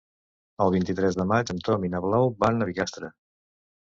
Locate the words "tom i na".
1.69-2.01